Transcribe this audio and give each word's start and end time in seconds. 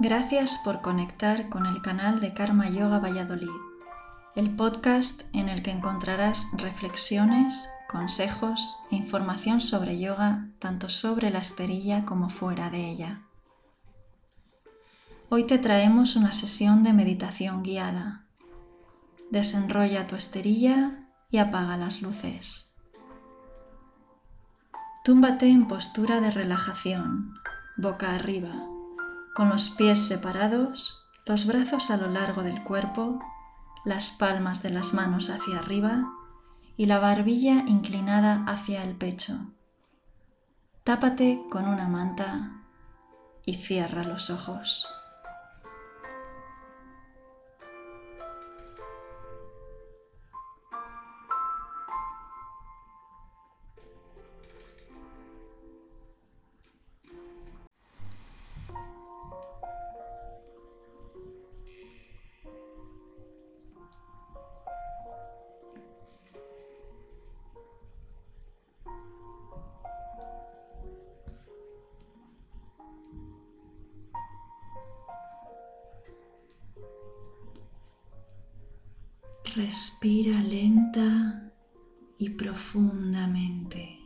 Gracias 0.00 0.58
por 0.58 0.80
conectar 0.80 1.48
con 1.48 1.66
el 1.66 1.80
canal 1.80 2.18
de 2.18 2.34
Karma 2.34 2.68
Yoga 2.68 2.98
Valladolid, 2.98 3.48
el 4.34 4.50
podcast 4.50 5.22
en 5.32 5.48
el 5.48 5.62
que 5.62 5.70
encontrarás 5.70 6.48
reflexiones, 6.58 7.68
consejos 7.88 8.76
e 8.90 8.96
información 8.96 9.60
sobre 9.60 10.00
yoga, 10.00 10.48
tanto 10.58 10.88
sobre 10.88 11.30
la 11.30 11.38
esterilla 11.38 12.04
como 12.04 12.28
fuera 12.28 12.70
de 12.70 12.90
ella. 12.90 13.22
Hoy 15.28 15.44
te 15.44 15.58
traemos 15.58 16.16
una 16.16 16.32
sesión 16.32 16.82
de 16.82 16.92
meditación 16.92 17.62
guiada. 17.62 18.24
Desenrolla 19.30 20.08
tu 20.08 20.16
esterilla 20.16 21.06
y 21.30 21.38
apaga 21.38 21.76
las 21.76 22.02
luces. 22.02 22.76
Túmbate 25.04 25.46
en 25.46 25.68
postura 25.68 26.20
de 26.20 26.32
relajación, 26.32 27.34
boca 27.76 28.12
arriba 28.12 28.73
con 29.34 29.48
los 29.48 29.70
pies 29.70 30.06
separados, 30.06 31.10
los 31.26 31.44
brazos 31.44 31.90
a 31.90 31.96
lo 31.96 32.08
largo 32.08 32.42
del 32.42 32.62
cuerpo, 32.62 33.20
las 33.84 34.12
palmas 34.12 34.62
de 34.62 34.70
las 34.70 34.94
manos 34.94 35.28
hacia 35.28 35.58
arriba 35.58 36.04
y 36.76 36.86
la 36.86 36.98
barbilla 36.98 37.64
inclinada 37.66 38.44
hacia 38.46 38.84
el 38.84 38.96
pecho. 38.96 39.52
Tápate 40.84 41.42
con 41.50 41.66
una 41.66 41.88
manta 41.88 42.62
y 43.44 43.54
cierra 43.56 44.04
los 44.04 44.30
ojos. 44.30 44.88
Respira 79.54 80.40
lenta 80.40 81.52
y 82.18 82.30
profundamente. 82.30 84.00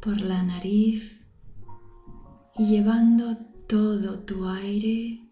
Por 0.00 0.20
la 0.20 0.42
nariz 0.42 1.24
y 2.58 2.66
llevando 2.66 3.36
todo 3.68 4.18
tu 4.18 4.48
aire, 4.48 5.28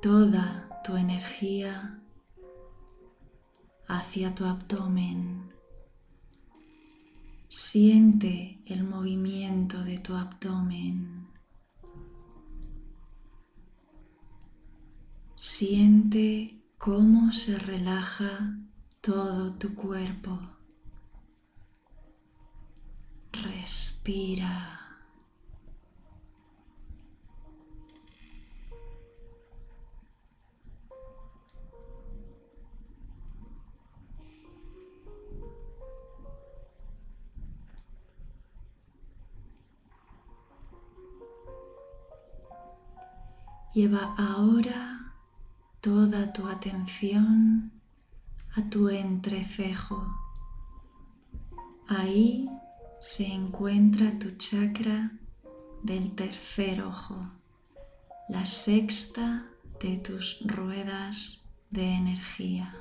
toda 0.00 0.80
tu 0.84 0.96
energía 0.96 2.00
hacia 3.88 4.36
tu 4.36 4.44
abdomen. 4.44 5.52
Siente 7.48 8.62
el 8.66 8.84
movimiento 8.84 9.82
de 9.82 9.98
tu 9.98 10.14
abdomen. 10.14 11.21
Siente 15.44 16.62
cómo 16.78 17.32
se 17.32 17.58
relaja 17.58 18.60
todo 19.00 19.54
tu 19.54 19.74
cuerpo. 19.74 20.38
Respira. 23.32 24.78
Lleva 43.74 44.14
ahora 44.16 45.01
toda 45.82 46.32
tu 46.32 46.46
atención 46.46 47.72
a 48.54 48.62
tu 48.70 48.88
entrecejo. 48.88 50.06
Ahí 51.88 52.48
se 53.00 53.26
encuentra 53.26 54.16
tu 54.16 54.30
chakra 54.36 55.10
del 55.82 56.14
tercer 56.14 56.82
ojo, 56.82 57.28
la 58.28 58.46
sexta 58.46 59.44
de 59.80 59.96
tus 59.96 60.38
ruedas 60.44 61.50
de 61.70 61.94
energía. 61.94 62.72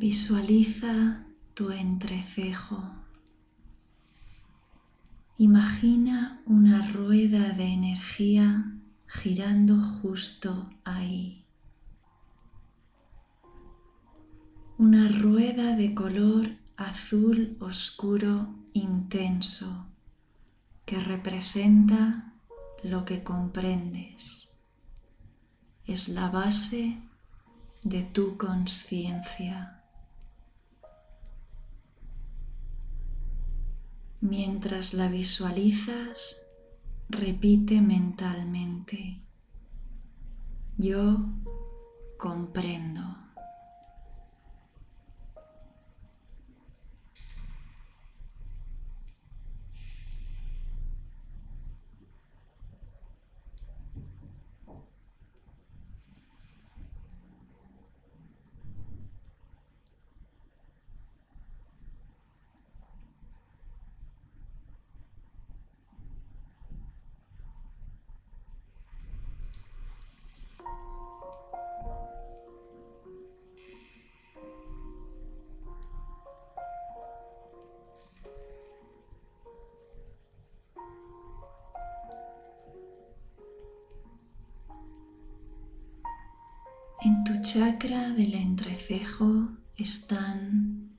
Visualiza 0.00 1.26
tu 1.52 1.72
entrecejo. 1.72 2.82
Imagina 5.36 6.40
una 6.46 6.90
rueda 6.90 7.52
de 7.52 7.66
energía 7.66 8.78
girando 9.06 9.78
justo 9.78 10.70
ahí. 10.84 11.44
Una 14.78 15.08
rueda 15.08 15.76
de 15.76 15.94
color 15.94 16.48
azul 16.78 17.58
oscuro 17.60 18.54
intenso 18.72 19.84
que 20.86 20.98
representa 20.98 22.32
lo 22.84 23.04
que 23.04 23.22
comprendes. 23.22 24.56
Es 25.84 26.08
la 26.08 26.30
base 26.30 27.02
de 27.82 28.02
tu 28.04 28.38
conciencia. 28.38 29.76
Mientras 34.20 34.92
la 34.92 35.08
visualizas, 35.08 36.46
repite 37.08 37.80
mentalmente, 37.80 39.22
yo 40.76 41.24
comprendo. 42.18 43.29
En 87.02 87.24
tu 87.24 87.40
chakra 87.40 88.10
del 88.10 88.34
entrecejo 88.34 89.48
están 89.74 90.90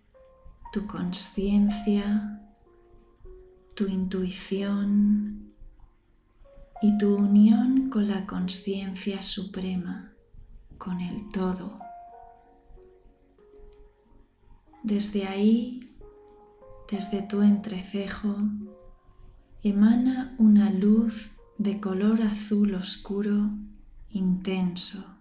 tu 0.73 0.87
conciencia, 0.87 2.41
tu 3.75 3.85
intuición 3.85 5.53
y 6.81 6.97
tu 6.97 7.15
unión 7.15 7.91
con 7.91 8.07
la 8.07 8.25
conciencia 8.25 9.21
suprema, 9.21 10.11
con 10.79 11.01
el 11.01 11.29
todo. 11.29 11.77
Desde 14.81 15.27
ahí, 15.27 15.95
desde 16.89 17.21
tu 17.21 17.43
entrecejo, 17.43 18.37
emana 19.61 20.35
una 20.39 20.71
luz 20.71 21.29
de 21.59 21.79
color 21.79 22.23
azul 22.23 22.73
oscuro 22.73 23.51
intenso 24.09 25.20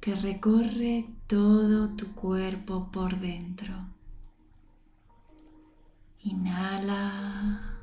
que 0.00 0.14
recorre 0.14 1.10
todo 1.26 1.94
tu 1.94 2.14
cuerpo 2.14 2.88
por 2.90 3.18
dentro. 3.18 3.74
Inhala. 6.22 7.76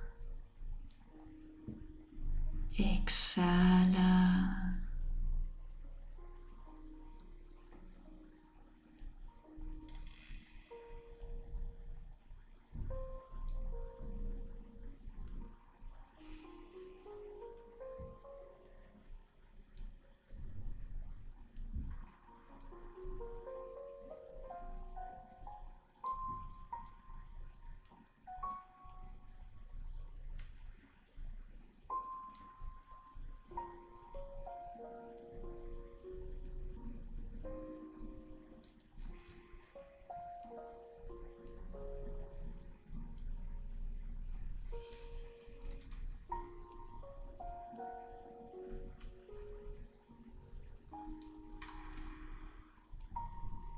Exhala. 2.74 4.76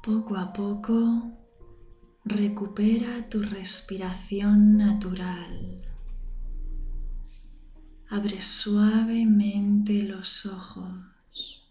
Poco 0.02 0.38
a 0.38 0.54
poco 0.54 1.30
recupera 2.24 3.28
tu 3.30 3.42
respiración 3.42 4.78
natural. 4.78 5.84
Abre 8.10 8.40
suavemente 8.40 10.04
los 10.04 10.46
ojos. 10.46 11.70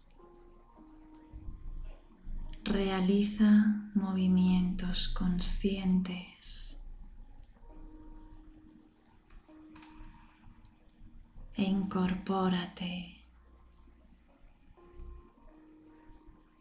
Realiza 2.63 3.89
movimientos 3.95 5.09
conscientes. 5.09 6.79
E 11.55 11.63
incorpórate 11.63 13.18